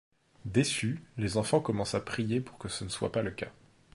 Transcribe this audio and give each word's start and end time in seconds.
Déçus, 0.45 0.99
les 1.19 1.37
enfants 1.37 1.59
commencent 1.59 1.93
à 1.93 2.01
prier 2.01 2.41
pour 2.41 2.57
que 2.57 2.69
ce 2.69 2.83
ne 2.83 2.89
soit 2.89 3.11
pas 3.11 3.21
le 3.21 3.29
cas. 3.29 3.51